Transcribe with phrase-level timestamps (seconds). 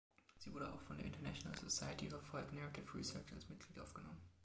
[0.39, 4.17] Sie wurde auch von der International Society for Folk Narrative Research als Mitglied aufgenommen.